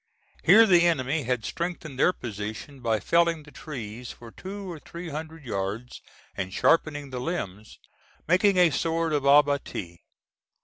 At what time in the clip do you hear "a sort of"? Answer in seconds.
8.57-9.25